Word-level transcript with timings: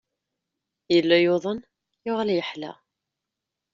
Yella 0.93 1.17
yuḍen, 1.21 1.59
yuɣal 2.05 2.29
yeḥla. 2.33 2.71